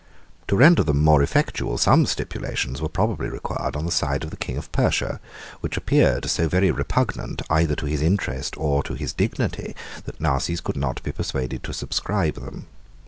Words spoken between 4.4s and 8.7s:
of Persia, which appeared so very repugnant either to his interest